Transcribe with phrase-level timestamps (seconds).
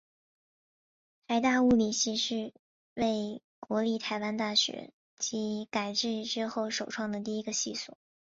[1.27, 2.53] 台大物理系是
[2.95, 4.91] 为国立台湾大学
[5.69, 7.95] 改制之后首创的第一个系所。